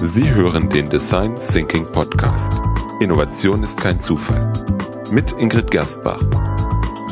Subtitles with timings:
[0.00, 2.52] Sie hören den Design Thinking Podcast.
[3.00, 4.52] Innovation ist kein Zufall.
[5.10, 6.20] Mit Ingrid Gerstbach.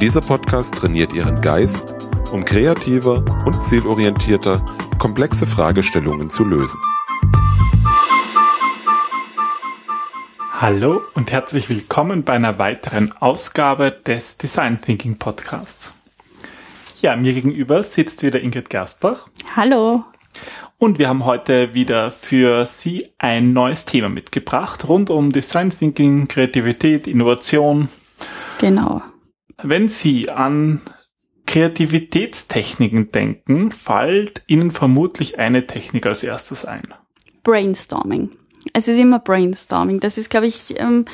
[0.00, 1.96] Dieser Podcast trainiert Ihren Geist,
[2.30, 4.64] um kreativer und zielorientierter
[5.00, 6.80] komplexe Fragestellungen zu lösen.
[10.52, 15.92] Hallo und herzlich willkommen bei einer weiteren Ausgabe des Design Thinking Podcasts.
[17.02, 19.26] Ja, mir gegenüber sitzt wieder Ingrid Gerstbach.
[19.56, 20.04] Hallo.
[20.78, 26.28] Und wir haben heute wieder für Sie ein neues Thema mitgebracht, rund um Design Thinking,
[26.28, 27.88] Kreativität, Innovation.
[28.58, 29.00] Genau.
[29.62, 30.82] Wenn Sie an
[31.46, 36.82] Kreativitätstechniken denken, fällt Ihnen vermutlich eine Technik als erstes ein.
[37.42, 38.30] Brainstorming.
[38.74, 40.00] Es ist immer Brainstorming.
[40.00, 41.06] Das ist, glaube ich, ähm,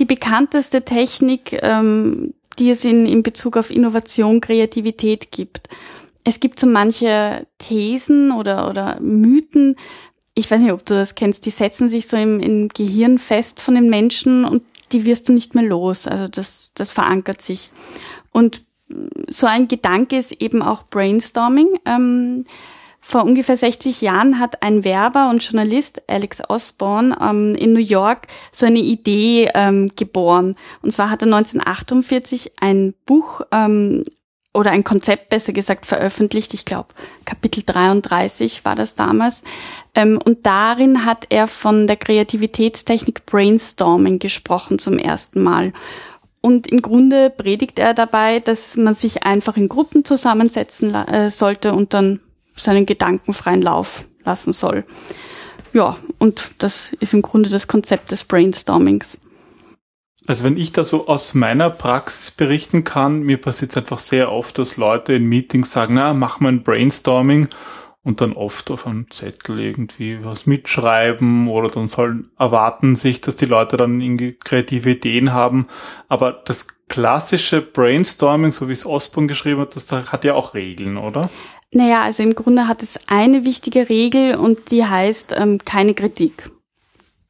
[0.00, 5.68] die bekannteste Technik, ähm, die es in, in Bezug auf Innovation, Kreativität gibt
[6.24, 9.76] es gibt so manche Thesen oder, oder Mythen,
[10.34, 13.60] ich weiß nicht, ob du das kennst, die setzen sich so im, im Gehirn fest
[13.60, 16.06] von den Menschen und die wirst du nicht mehr los.
[16.06, 17.70] Also das, das verankert sich.
[18.32, 18.62] Und
[19.28, 21.68] so ein Gedanke ist eben auch Brainstorming.
[21.86, 22.44] Ähm,
[22.98, 28.28] vor ungefähr 60 Jahren hat ein Werber und Journalist, Alex Osborne, ähm, in New York
[28.50, 30.56] so eine Idee ähm, geboren.
[30.82, 34.04] Und zwar hat er 1948 ein Buch ähm,
[34.54, 36.54] oder ein Konzept besser gesagt veröffentlicht.
[36.54, 36.88] Ich glaube,
[37.24, 39.42] Kapitel 33 war das damals.
[39.94, 45.72] Ähm, und darin hat er von der Kreativitätstechnik Brainstorming gesprochen zum ersten Mal.
[46.40, 51.72] Und im Grunde predigt er dabei, dass man sich einfach in Gruppen zusammensetzen äh, sollte
[51.72, 52.20] und dann
[52.54, 54.84] seinen gedankenfreien Lauf lassen soll.
[55.72, 59.18] Ja, und das ist im Grunde das Konzept des Brainstormings.
[60.26, 64.32] Also wenn ich da so aus meiner Praxis berichten kann, mir passiert es einfach sehr
[64.32, 67.48] oft, dass Leute in Meetings sagen, na, mach mal ein Brainstorming
[68.04, 73.36] und dann oft auf einem Zettel irgendwie was mitschreiben oder dann sollen erwarten sich, dass
[73.36, 75.66] die Leute dann irgendwie kreative Ideen haben.
[76.08, 80.96] Aber das klassische Brainstorming, so wie es Osborne geschrieben hat, das hat ja auch Regeln,
[80.96, 81.22] oder?
[81.70, 86.50] Naja, also im Grunde hat es eine wichtige Regel und die heißt ähm, keine Kritik.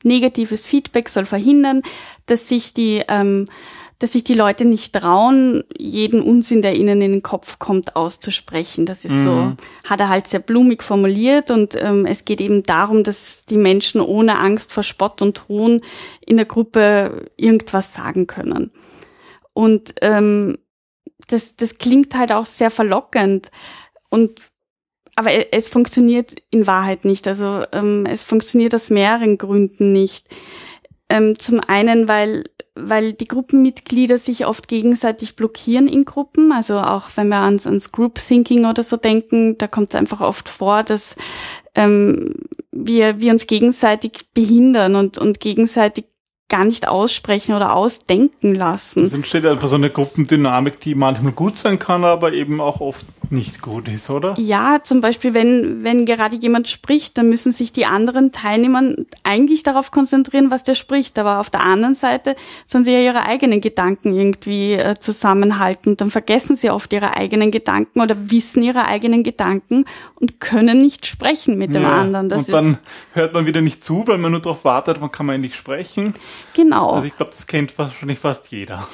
[0.04, 1.82] Negatives Feedback soll verhindern,
[2.26, 3.46] dass sich die, ähm,
[3.98, 8.86] dass sich die Leute nicht trauen, jeden Unsinn, der ihnen in den Kopf kommt, auszusprechen.
[8.86, 9.24] Das ist mhm.
[9.24, 9.52] so,
[9.84, 14.00] hat er halt sehr blumig formuliert und ähm, es geht eben darum, dass die Menschen
[14.00, 15.80] ohne Angst vor Spott und Hohn
[16.20, 18.72] in der Gruppe irgendwas sagen können.
[19.52, 20.58] Und ähm,
[21.28, 23.50] das, das klingt halt auch sehr verlockend.
[24.10, 24.40] Und
[25.16, 27.26] aber e, es funktioniert in Wahrheit nicht.
[27.28, 30.26] Also ähm, es funktioniert aus mehreren Gründen nicht.
[31.08, 32.44] Ähm, zum einen, weil,
[32.74, 36.50] weil die Gruppenmitglieder sich oft gegenseitig blockieren in Gruppen.
[36.52, 40.20] Also auch wenn wir ans, ans Group Thinking oder so denken, da kommt es einfach
[40.20, 41.16] oft vor, dass
[41.74, 42.34] ähm,
[42.72, 46.06] wir, wir uns gegenseitig behindern und, und gegenseitig
[46.48, 49.02] gar nicht aussprechen oder ausdenken lassen.
[49.02, 53.06] Es entsteht einfach so eine Gruppendynamik, die manchmal gut sein kann, aber eben auch oft
[53.30, 54.34] nicht gut ist, oder?
[54.38, 58.82] Ja, zum Beispiel, wenn, wenn gerade jemand spricht, dann müssen sich die anderen Teilnehmer
[59.22, 61.18] eigentlich darauf konzentrieren, was der spricht.
[61.18, 62.36] Aber auf der anderen Seite
[62.66, 65.92] sollen sie ja ihre eigenen Gedanken irgendwie äh, zusammenhalten.
[65.92, 69.84] Und dann vergessen sie oft ihre eigenen Gedanken oder wissen ihre eigenen Gedanken
[70.16, 72.28] und können nicht sprechen mit dem ja, anderen.
[72.28, 72.78] Das und dann
[73.12, 76.14] hört man wieder nicht zu, weil man nur darauf wartet, man kann man endlich sprechen.
[76.54, 76.92] Genau.
[76.92, 78.86] Also ich glaube, das kennt wahrscheinlich fast jeder.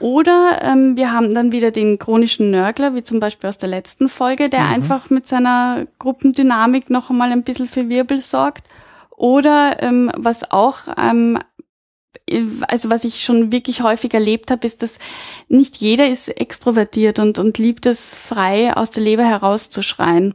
[0.00, 4.08] Oder ähm, wir haben dann wieder den chronischen Nörgler, wie zum Beispiel aus der letzten
[4.08, 4.74] Folge, der mhm.
[4.74, 8.68] einfach mit seiner Gruppendynamik noch einmal ein bisschen für Wirbel sorgt.
[9.16, 11.38] Oder ähm, was auch, ähm,
[12.68, 14.98] also was ich schon wirklich häufig erlebt habe, ist, dass
[15.48, 20.34] nicht jeder ist extrovertiert und, und liebt es frei aus der Leber herauszuschreien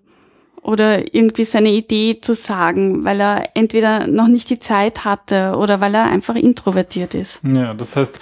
[0.64, 5.82] oder irgendwie seine Idee zu sagen, weil er entweder noch nicht die Zeit hatte oder
[5.82, 7.42] weil er einfach introvertiert ist.
[7.44, 8.20] Ja, das heißt,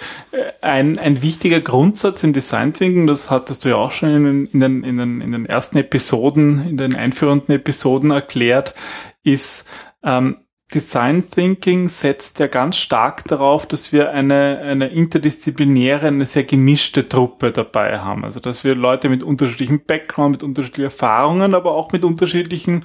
[0.60, 4.46] ein, ein wichtiger Grundsatz im Design Thinking, das hattest du ja auch schon in den,
[4.46, 8.74] in den, in den, in den ersten Episoden, in den einführenden Episoden erklärt,
[9.22, 9.66] ist,
[10.02, 10.36] ähm,
[10.74, 17.08] Design Thinking setzt ja ganz stark darauf, dass wir eine, eine interdisziplinäre, eine sehr gemischte
[17.08, 18.24] Truppe dabei haben.
[18.24, 22.84] Also, dass wir Leute mit unterschiedlichem Background, mit unterschiedlichen Erfahrungen, aber auch mit unterschiedlichen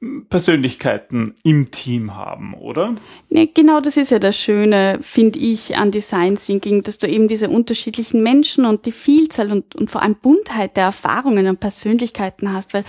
[0.00, 2.94] hm, Persönlichkeiten im Team haben, oder?
[3.28, 7.28] Nee, genau das ist ja das Schöne, finde ich, an Design Thinking, dass du eben
[7.28, 12.52] diese unterschiedlichen Menschen und die Vielzahl und, und vor allem Buntheit der Erfahrungen und Persönlichkeiten
[12.52, 12.84] hast, weil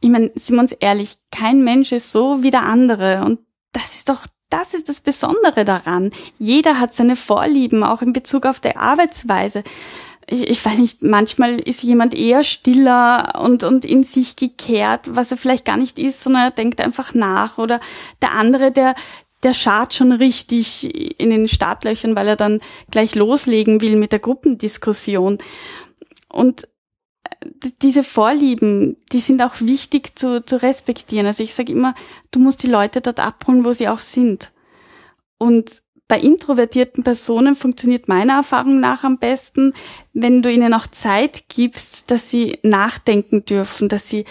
[0.00, 3.38] ich meine, sind wir uns ehrlich, kein Mensch ist so wie der andere und
[3.74, 6.10] das ist doch das ist das Besondere daran.
[6.38, 9.64] Jeder hat seine Vorlieben, auch in Bezug auf die Arbeitsweise.
[10.28, 15.32] ich, ich weiß nicht, manchmal ist jemand eher stiller und, und in sich gekehrt, was
[15.32, 17.58] er vielleicht gar nicht ist, sondern er denkt einfach nach.
[17.58, 17.80] Oder
[18.22, 18.94] der andere, der,
[19.42, 22.60] der schart schon richtig in den Startlöchern, weil er dann
[22.92, 25.38] gleich loslegen will mit der Gruppendiskussion.
[26.28, 26.68] Und
[27.82, 31.26] diese Vorlieben, die sind auch wichtig zu, zu respektieren.
[31.26, 31.94] Also ich sage immer,
[32.30, 34.52] du musst die Leute dort abholen, wo sie auch sind.
[35.38, 39.72] Und bei introvertierten Personen funktioniert meiner Erfahrung nach am besten,
[40.12, 44.26] wenn du ihnen auch Zeit gibst, dass sie nachdenken dürfen, dass sie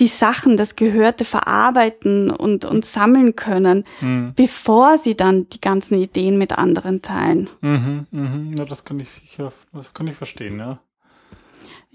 [0.00, 4.32] die Sachen, das Gehörte verarbeiten und, und sammeln können, mhm.
[4.34, 7.48] bevor sie dann die ganzen Ideen mit anderen teilen.
[7.60, 8.54] Mhm, mhm.
[8.58, 10.80] Ja, das kann ich sicher, das kann ich verstehen, ja.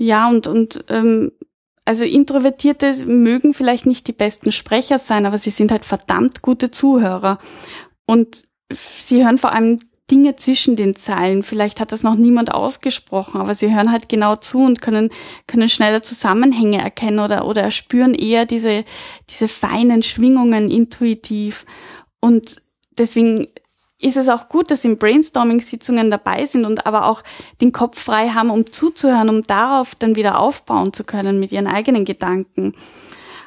[0.01, 1.33] Ja, und, und ähm,
[1.83, 6.71] also Introvertierte mögen vielleicht nicht die besten Sprecher sein, aber sie sind halt verdammt gute
[6.71, 7.37] Zuhörer.
[8.05, 9.77] Und sie hören vor allem
[10.09, 11.43] Dinge zwischen den Zeilen.
[11.43, 15.09] Vielleicht hat das noch niemand ausgesprochen, aber sie hören halt genau zu und können,
[15.47, 18.85] können schneller Zusammenhänge erkennen oder, oder spüren eher diese,
[19.29, 21.65] diese feinen Schwingungen intuitiv.
[22.21, 22.55] Und
[22.97, 23.47] deswegen
[24.01, 27.21] ist es auch gut, dass sie in Brainstorming-Sitzungen dabei sind und aber auch
[27.59, 31.67] den Kopf frei haben, um zuzuhören, um darauf dann wieder aufbauen zu können mit ihren
[31.67, 32.73] eigenen Gedanken.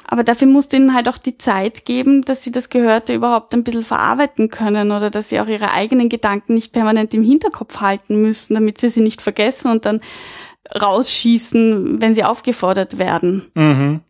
[0.05, 3.53] Aber dafür musst du ihnen halt auch die Zeit geben, dass sie das Gehörte überhaupt
[3.55, 7.81] ein bisschen verarbeiten können oder dass sie auch ihre eigenen Gedanken nicht permanent im Hinterkopf
[7.81, 10.01] halten müssen, damit sie sie nicht vergessen und dann
[10.79, 13.49] rausschießen, wenn sie aufgefordert werden.
[13.55, 14.01] Mhm.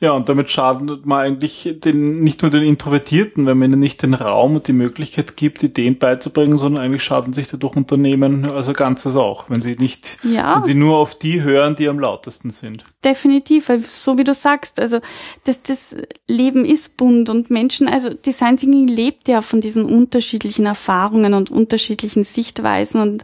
[0.00, 4.02] Ja, und damit schadet man eigentlich den, nicht nur den Introvertierten, wenn man ihnen nicht
[4.02, 8.72] den Raum und die Möglichkeit gibt, Ideen beizubringen, sondern eigentlich schaden sich dadurch Unternehmen, also
[8.72, 10.56] Ganzes auch, wenn sie nicht, ja.
[10.56, 12.84] wenn sie nur auf die hören, die am lautesten sind.
[13.04, 15.00] Definitiv, weil so wie du sagst, also
[15.44, 20.64] das, das Leben ist bunt und Menschen, also Design Thinking lebt ja von diesen unterschiedlichen
[20.64, 23.22] Erfahrungen und unterschiedlichen Sichtweisen und,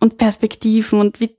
[0.00, 1.36] und Perspektiven und wie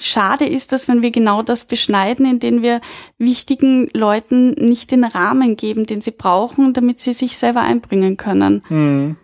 [0.00, 2.80] schade ist, dass wenn wir genau das beschneiden, indem wir
[3.18, 8.62] wichtigen Leuten nicht den Rahmen geben, den sie brauchen, damit sie sich selber einbringen können.
[8.68, 9.16] Hm.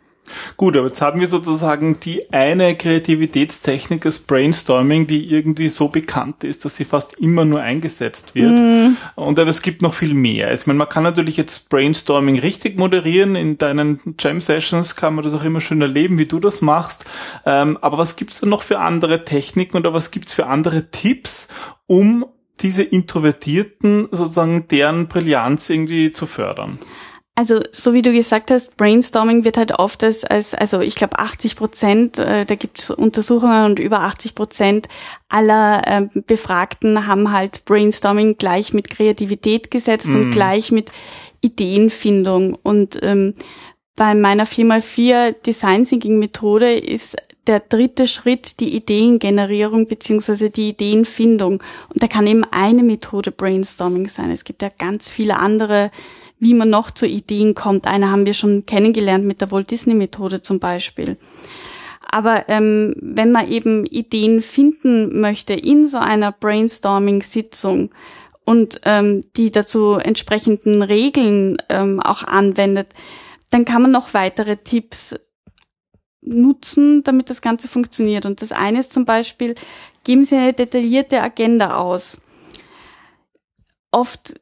[0.57, 6.45] Gut, aber jetzt haben wir sozusagen die eine Kreativitätstechnik des Brainstorming, die irgendwie so bekannt
[6.45, 8.53] ist, dass sie fast immer nur eingesetzt wird.
[8.53, 8.97] Mm.
[9.17, 10.53] Und aber es gibt noch viel mehr.
[10.53, 13.37] Ich meine, man kann natürlich jetzt Brainstorming richtig moderieren.
[13.37, 17.05] In deinen Jam Sessions kann man das auch immer schön erleben, wie du das machst.
[17.45, 21.49] Ähm, aber was gibt's denn noch für andere Techniken oder was gibt's für andere Tipps,
[21.87, 22.25] um
[22.61, 26.79] diese Introvertierten sozusagen deren Brillanz irgendwie zu fördern?
[27.37, 31.19] Also so wie du gesagt hast, Brainstorming wird halt oft als, als also ich glaube
[31.19, 34.89] 80 Prozent, äh, da gibt es Untersuchungen und über 80 Prozent
[35.29, 40.17] aller äh, Befragten haben halt Brainstorming gleich mit Kreativität gesetzt mm.
[40.17, 40.93] und gleich mit
[41.41, 42.57] Ideenfindung.
[42.63, 43.35] Und ähm,
[43.97, 47.17] bei meiner 4x4 Design Thinking Methode ist
[47.49, 51.63] der dritte Schritt die Ideengenerierung beziehungsweise die Ideenfindung.
[51.89, 54.31] Und da kann eben eine Methode Brainstorming sein.
[54.31, 55.91] Es gibt ja ganz viele andere
[56.45, 57.87] wie man noch zu Ideen kommt.
[57.87, 61.17] Eine haben wir schon kennengelernt mit der Walt Disney Methode zum Beispiel.
[62.09, 67.91] Aber ähm, wenn man eben Ideen finden möchte in so einer Brainstorming-Sitzung
[68.45, 72.89] und ähm, die dazu entsprechenden Regeln ähm, auch anwendet,
[73.51, 75.17] dann kann man noch weitere Tipps
[76.21, 78.27] nutzen, damit das Ganze funktioniert.
[78.27, 79.55] Und das eine ist zum Beispiel,
[80.05, 82.19] geben Sie eine detaillierte Agenda aus.
[83.91, 84.35] Oft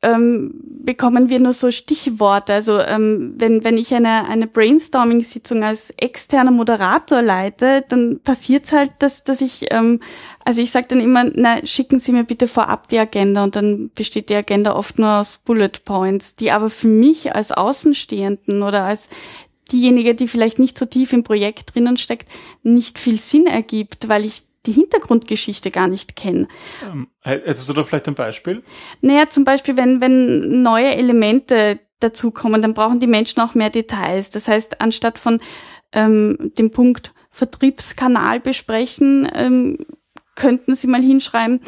[0.00, 0.54] ähm,
[0.84, 2.54] bekommen wir nur so Stichworte.
[2.54, 8.92] Also ähm, wenn, wenn ich eine, eine Brainstorming-Sitzung als externer Moderator leite, dann passiert's halt,
[9.00, 10.00] dass, dass ich, ähm,
[10.44, 13.90] also ich sage dann immer, na, schicken Sie mir bitte vorab die Agenda und dann
[13.94, 18.84] besteht die Agenda oft nur aus Bullet Points, die aber für mich als Außenstehenden oder
[18.84, 19.08] als
[19.72, 22.28] diejenige, die vielleicht nicht so tief im Projekt drinnen steckt,
[22.62, 26.46] nicht viel Sinn ergibt, weil ich die Hintergrundgeschichte gar nicht kenne.
[26.84, 28.62] Ähm, hättest du da vielleicht ein Beispiel?
[29.00, 34.30] Naja, zum Beispiel, wenn, wenn neue Elemente dazukommen, dann brauchen die Menschen auch mehr Details.
[34.30, 35.40] Das heißt, anstatt von
[35.92, 39.78] ähm, dem Punkt Vertriebskanal besprechen, ähm,
[40.34, 41.60] könnten Sie mal hinschreiben,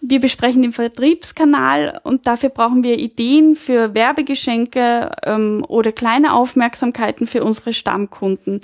[0.00, 7.26] wir besprechen den Vertriebskanal und dafür brauchen wir Ideen für Werbegeschenke ähm, oder kleine Aufmerksamkeiten
[7.26, 8.60] für unsere Stammkunden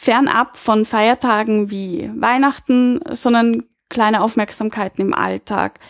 [0.00, 5.80] fernab von Feiertagen wie Weihnachten, sondern kleine Aufmerksamkeiten im Alltag.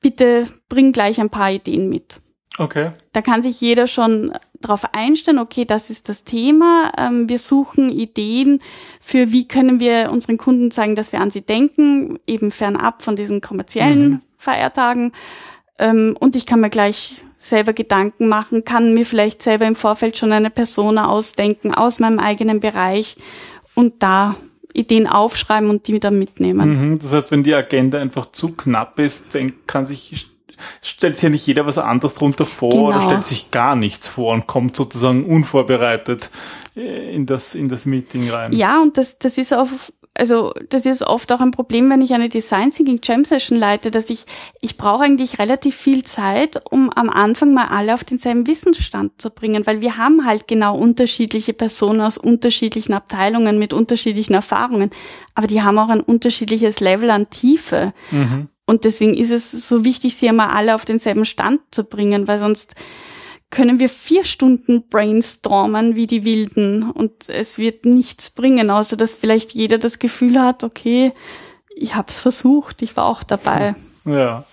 [0.00, 2.16] Bitte bring gleich ein paar Ideen mit.
[2.58, 2.90] Okay.
[3.12, 6.90] Da kann sich jeder schon darauf einstellen, okay, das ist das Thema.
[6.98, 8.58] Ähm, wir suchen Ideen
[9.00, 13.14] für, wie können wir unseren Kunden zeigen, dass wir an sie denken, eben fernab von
[13.14, 14.20] diesen kommerziellen mhm.
[14.38, 15.12] Feiertagen.
[15.78, 20.16] Ähm, und ich kann mir gleich selber Gedanken machen, kann mir vielleicht selber im Vorfeld
[20.16, 23.16] schon eine Persona ausdenken aus meinem eigenen Bereich,
[23.74, 24.36] und da
[24.74, 26.90] Ideen aufschreiben und die wieder mitnehmen.
[26.90, 30.28] Mhm, das heißt, wenn die Agenda einfach zu knapp ist, dann kann sich
[30.80, 32.86] stellt sich ja nicht jeder was anderes drunter vor genau.
[32.88, 36.30] oder stellt sich gar nichts vor und kommt sozusagen unvorbereitet
[36.76, 38.52] äh, in das, in das Meeting rein.
[38.52, 39.68] Ja, und das, das ist auch
[40.18, 43.90] also das ist oft auch ein Problem, wenn ich eine Design Thinking Jam Session leite,
[43.90, 44.26] dass ich,
[44.60, 49.30] ich brauche eigentlich relativ viel Zeit, um am Anfang mal alle auf denselben Wissensstand zu
[49.30, 54.90] bringen, weil wir haben halt genau unterschiedliche Personen aus unterschiedlichen Abteilungen mit unterschiedlichen Erfahrungen,
[55.34, 57.94] aber die haben auch ein unterschiedliches Level an Tiefe.
[58.10, 58.48] Mhm.
[58.66, 62.38] Und deswegen ist es so wichtig, sie einmal alle auf denselben Stand zu bringen, weil
[62.38, 62.74] sonst
[63.52, 69.14] können wir vier Stunden brainstormen wie die Wilden und es wird nichts bringen, außer dass
[69.14, 71.12] vielleicht jeder das Gefühl hat, okay,
[71.76, 73.74] ich habe es versucht, ich war auch dabei.
[74.04, 74.44] Ja.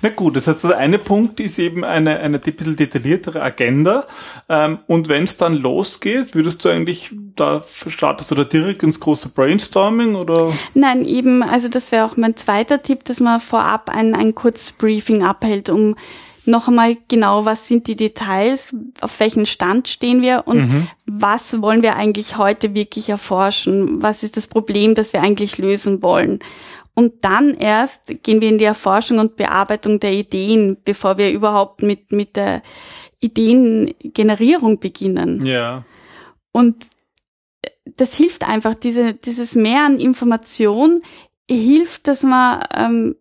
[0.00, 4.04] Na gut, das heißt, der eine Punkt ist eben eine, eine bisschen detailliertere Agenda.
[4.48, 9.00] Ähm, und wenn es dann losgeht, würdest du eigentlich, da startest du da direkt ins
[9.00, 10.50] große Brainstorming oder?
[10.72, 14.72] Nein, eben, also das wäre auch mein zweiter Tipp, dass man vorab ein, ein kurzes
[14.72, 15.94] Briefing abhält, um
[16.46, 20.88] noch einmal genau, was sind die Details, auf welchen Stand stehen wir und mhm.
[21.06, 24.02] was wollen wir eigentlich heute wirklich erforschen?
[24.02, 26.40] Was ist das Problem, das wir eigentlich lösen wollen?
[26.94, 31.82] Und dann erst gehen wir in die Erforschung und Bearbeitung der Ideen, bevor wir überhaupt
[31.82, 32.62] mit, mit der
[33.20, 35.44] Ideengenerierung beginnen.
[35.44, 35.84] Ja.
[36.52, 36.86] Und
[37.96, 41.00] das hilft einfach, diese, dieses Mehr an Information
[41.48, 43.16] hilft, dass man ähm,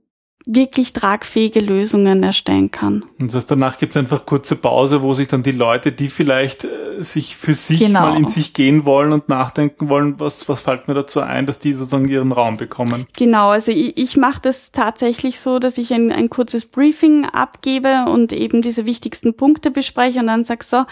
[0.48, 3.04] wirklich tragfähige Lösungen erstellen kann.
[3.20, 6.08] Und das heißt, danach gibt es einfach kurze Pause, wo sich dann die Leute, die
[6.08, 8.02] vielleicht äh, sich für sich genau.
[8.02, 11.60] mal in sich gehen wollen und nachdenken wollen, was, was fällt mir dazu ein, dass
[11.60, 13.08] die sozusagen ihren Raum bekommen.
[13.18, 18.06] Genau, also ich, ich mache das tatsächlich so, dass ich ein, ein kurzes Briefing abgebe
[18.08, 20.86] und eben diese wichtigsten Punkte bespreche und dann sag so,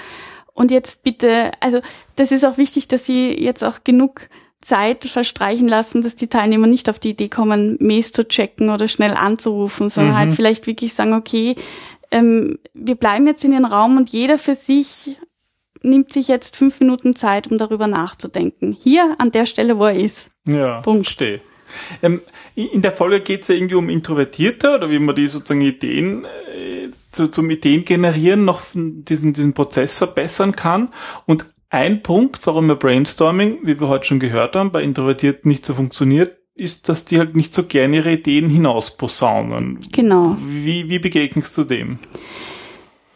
[0.54, 1.80] und jetzt bitte, also
[2.16, 4.30] das ist auch wichtig, dass Sie jetzt auch genug
[4.64, 8.88] Zeit verstreichen lassen, dass die Teilnehmer nicht auf die Idee kommen, Mails zu checken oder
[8.88, 10.30] schnell anzurufen, sondern halt mhm.
[10.30, 11.56] halt vielleicht wirklich sagen, okay,
[12.12, 15.18] ähm, wir bleiben jetzt in den Raum und jeder für sich
[15.82, 18.76] nimmt sich jetzt fünf Minuten Zeit, um darüber nachzudenken.
[18.80, 20.32] Hier an der Stelle, wo er ist.
[20.48, 21.08] Ja, Punkt.
[21.08, 21.42] verstehe.
[22.02, 22.22] Ähm,
[22.56, 26.26] in der Folge geht es ja irgendwie um Introvertierte oder wie man die sozusagen Ideen
[26.26, 30.90] äh, zu, zum Ideen generieren noch diesen, diesen Prozess verbessern kann.
[31.26, 35.66] Und ein Punkt, warum wir Brainstorming, wie wir heute schon gehört haben, bei Introvertierten nicht
[35.66, 39.80] so funktioniert, ist, dass die halt nicht so gerne ihre Ideen hinausposaunen.
[39.92, 40.38] Genau.
[40.40, 41.98] Wie, wie begegnest du dem?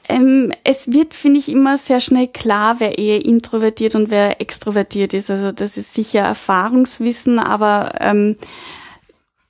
[0.10, 5.14] Ähm, es wird, finde ich, immer sehr schnell klar, wer eher introvertiert und wer extrovertiert
[5.14, 5.30] ist.
[5.30, 8.38] Also das ist sicher Erfahrungswissen, aber ähm,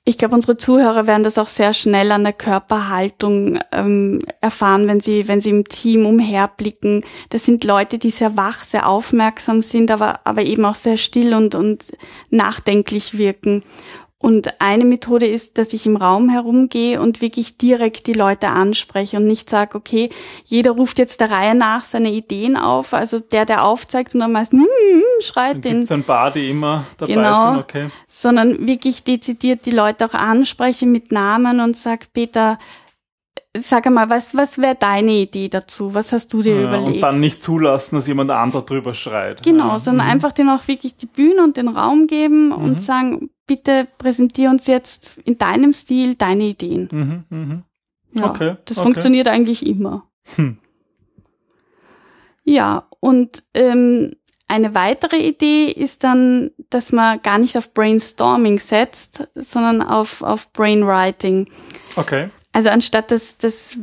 [0.08, 5.00] ich glaube, unsere Zuhörer werden das auch sehr schnell an der Körperhaltung ähm, erfahren, wenn
[5.00, 7.04] sie, wenn sie im Team umherblicken.
[7.28, 11.34] Das sind Leute, die sehr wach, sehr aufmerksam sind, aber, aber eben auch sehr still
[11.34, 11.84] und, und
[12.30, 13.62] nachdenklich wirken.
[14.20, 19.16] Und eine Methode ist, dass ich im Raum herumgehe und wirklich direkt die Leute anspreche
[19.16, 20.10] und nicht sage, okay,
[20.44, 24.32] jeder ruft jetzt der Reihe nach seine Ideen auf, also der, der aufzeigt und dann
[24.32, 24.62] meist mm,
[25.20, 25.78] schreit den.
[25.78, 27.90] Gibt's ein paar, die immer dabei genau, sind, okay.
[28.08, 32.58] Sondern wirklich dezidiert die Leute auch anspreche mit Namen und sag, Peter,
[33.60, 35.94] sag einmal, was, was wäre deine Idee dazu?
[35.94, 36.94] Was hast du dir ja, überlegt?
[36.96, 39.42] Und dann nicht zulassen, dass jemand anderer drüber schreit.
[39.42, 39.78] Genau, ja.
[39.78, 40.12] sondern mhm.
[40.12, 42.52] einfach dem auch wirklich die Bühne und den Raum geben mhm.
[42.52, 46.88] und sagen, bitte präsentier uns jetzt in deinem Stil deine Ideen.
[46.90, 47.62] Mhm, mh.
[48.12, 48.84] Ja, okay, das okay.
[48.84, 50.06] funktioniert eigentlich immer.
[50.36, 50.58] Hm.
[52.44, 54.12] Ja, und ähm,
[54.48, 60.50] eine weitere Idee ist dann, dass man gar nicht auf Brainstorming setzt, sondern auf, auf
[60.54, 61.50] Brainwriting.
[61.96, 62.30] Okay.
[62.58, 63.78] Also anstatt dass, dass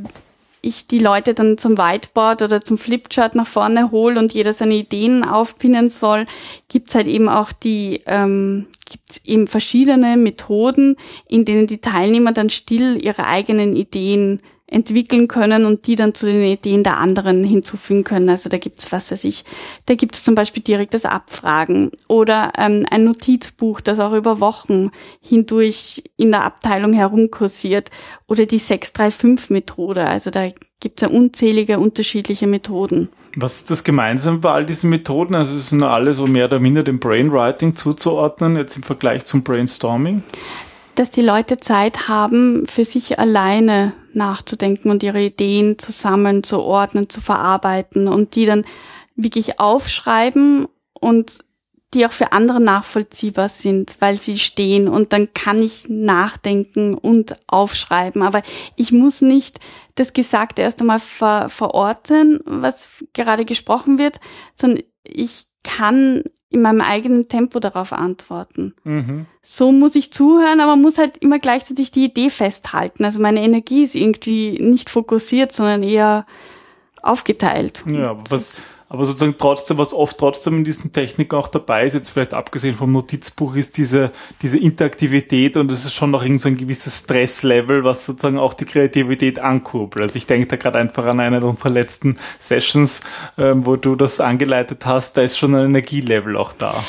[0.60, 4.74] ich die Leute dann zum Whiteboard oder zum Flipchart nach vorne hole und jeder seine
[4.74, 6.26] Ideen aufpinnen soll,
[6.68, 10.98] gibt's halt eben auch die, ähm, gibt's eben verschiedene Methoden,
[11.30, 16.26] in denen die Teilnehmer dann still ihre eigenen Ideen entwickeln können und die dann zu
[16.26, 18.30] den Ideen der anderen hinzufügen können.
[18.30, 19.46] Also da gibt's was weiß ich,
[19.86, 24.90] da gibt's zum Beispiel direktes Abfragen oder ähm, ein Notizbuch, das auch über Wochen
[25.22, 27.92] hindurch in der Abteilung herumkursiert
[28.28, 30.06] oder die 635-Methode.
[30.06, 33.10] Also da gibt's ja unzählige unterschiedliche Methoden.
[33.36, 35.36] Was ist das Gemeinsame bei all diesen Methoden?
[35.36, 39.44] Also es sind alle so mehr oder minder dem Brainwriting zuzuordnen, jetzt im Vergleich zum
[39.44, 40.24] Brainstorming?
[40.96, 47.10] Dass die Leute Zeit haben, für sich alleine nachzudenken und ihre Ideen zusammen zu ordnen,
[47.10, 48.66] zu verarbeiten und die dann
[49.16, 50.68] wirklich aufschreiben
[51.00, 51.40] und
[51.94, 57.36] die auch für andere nachvollziehbar sind, weil sie stehen und dann kann ich nachdenken und
[57.48, 58.22] aufschreiben.
[58.22, 58.42] Aber
[58.76, 59.60] ich muss nicht
[59.96, 64.20] das Gesagte erst einmal ver verorten, was gerade gesprochen wird,
[64.56, 66.24] sondern ich kann
[66.56, 68.74] in meinem eigenen Tempo darauf antworten.
[68.84, 69.26] Mhm.
[69.42, 73.06] So muss ich zuhören, aber muss halt immer gleichzeitig die Idee festhalten.
[73.06, 76.26] Also meine Energie ist irgendwie nicht fokussiert, sondern eher
[77.02, 77.84] aufgeteilt.
[77.88, 78.58] Ja, aber was,
[78.88, 82.76] aber sozusagen trotzdem, was oft trotzdem in diesen Techniken auch dabei ist, jetzt vielleicht abgesehen
[82.76, 84.12] vom Notizbuch, ist diese,
[84.42, 88.54] diese Interaktivität und es ist schon noch irgend so ein gewisses Stresslevel, was sozusagen auch
[88.54, 90.06] die Kreativität ankurbelt.
[90.06, 93.02] Also ich denke da gerade einfach an eine unserer letzten Sessions,
[93.38, 96.84] ähm, wo du das angeleitet hast, da ist schon ein Energielevel auch da.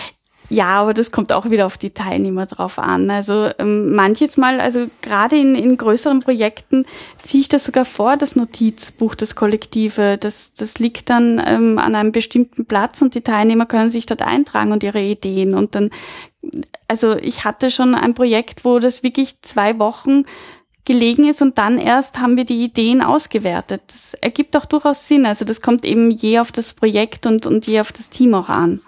[0.49, 3.11] Ja, aber das kommt auch wieder auf die Teilnehmer drauf an.
[3.11, 6.87] Also ähm, manches Mal, also gerade in, in größeren Projekten
[7.23, 10.19] ziehe ich das sogar vor, das Notizbuch, das Kollektive.
[10.19, 14.23] Das, das liegt dann ähm, an einem bestimmten Platz und die Teilnehmer können sich dort
[14.23, 15.55] eintragen und ihre Ideen.
[15.55, 15.91] Und dann,
[16.87, 20.25] also ich hatte schon ein Projekt, wo das wirklich zwei Wochen
[20.85, 23.83] gelegen ist und dann erst haben wir die Ideen ausgewertet.
[23.88, 25.26] Das ergibt auch durchaus Sinn.
[25.26, 28.49] Also das kommt eben je auf das Projekt und, und je auf das Team auch
[28.49, 28.81] an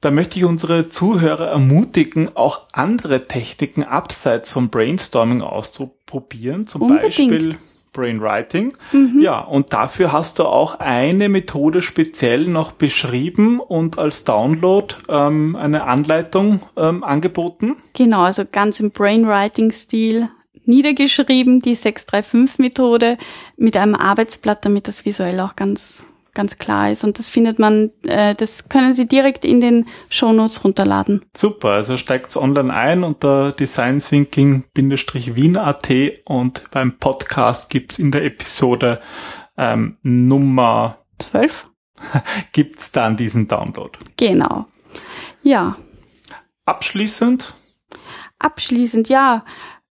[0.00, 7.02] da möchte ich unsere Zuhörer ermutigen, auch andere Techniken abseits vom Brainstorming auszuprobieren, zum Unbedingt.
[7.02, 7.56] Beispiel
[7.92, 8.72] Brainwriting.
[8.92, 9.20] Mhm.
[9.20, 15.56] Ja, und dafür hast du auch eine Methode speziell noch beschrieben und als Download ähm,
[15.56, 17.76] eine Anleitung ähm, angeboten.
[17.94, 20.28] Genau, also ganz im Brainwriting-Stil
[20.64, 23.18] niedergeschrieben, die 635-Methode
[23.56, 26.04] mit einem Arbeitsblatt, damit das visuell auch ganz
[26.40, 27.04] ganz klar ist.
[27.04, 31.22] Und das findet man, äh, das können Sie direkt in den Shownotes runterladen.
[31.36, 35.90] Super, also steigt's online ein unter designthinking-wien.at
[36.24, 39.02] und beim Podcast gibt's in der Episode
[39.58, 41.66] ähm, Nummer 12
[42.52, 43.90] gibt's dann diesen Download.
[44.16, 44.64] Genau.
[45.42, 45.76] Ja.
[46.64, 47.52] Abschließend?
[48.38, 49.44] Abschließend, ja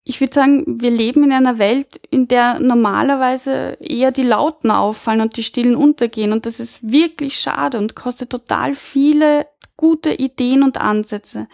[0.09, 5.21] ich würde sagen, wir leben in einer Welt, in der normalerweise eher die Lauten auffallen
[5.21, 6.33] und die Stillen untergehen.
[6.33, 11.49] Und das ist wirklich schade und kostet total viele gute Ideen und Ansätze.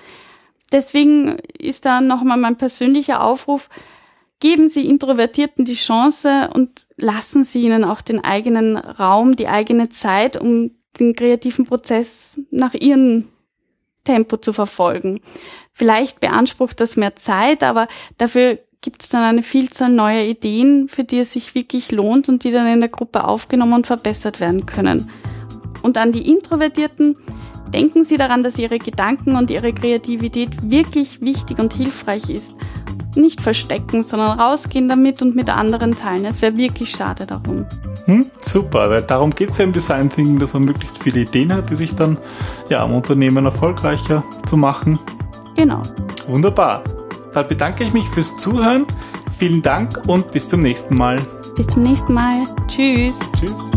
[0.71, 3.71] Deswegen ist da nochmal mein persönlicher Aufruf,
[4.38, 9.88] geben Sie Introvertierten die Chance und lassen Sie ihnen auch den eigenen Raum, die eigene
[9.88, 13.28] Zeit, um den kreativen Prozess nach ihren
[14.04, 15.20] Tempo zu verfolgen.
[15.72, 21.05] Vielleicht beansprucht das mehr Zeit, aber dafür gibt es dann eine Vielzahl neuer Ideen, für
[21.05, 24.66] die es sich wirklich lohnt und die dann in der Gruppe aufgenommen und verbessert werden
[24.66, 25.09] können.
[25.83, 27.16] Und an die Introvertierten,
[27.72, 32.57] denken Sie daran, dass Ihre Gedanken und Ihre Kreativität wirklich wichtig und hilfreich ist.
[33.14, 36.25] Nicht verstecken, sondern rausgehen damit und mit anderen teilen.
[36.25, 37.66] Es wäre wirklich schade darum.
[38.07, 41.53] Hm, super, weil darum geht es ja im Design Thinking, dass man möglichst viele Ideen
[41.53, 42.18] hat, die sich dann
[42.68, 44.98] ja, am Unternehmen erfolgreicher zu machen.
[45.57, 45.83] Genau.
[46.27, 46.83] Wunderbar.
[47.35, 48.87] Dann bedanke ich mich fürs Zuhören.
[49.38, 51.20] Vielen Dank und bis zum nächsten Mal.
[51.57, 52.44] Bis zum nächsten Mal.
[52.68, 53.18] Tschüss.
[53.38, 53.70] Tschüss.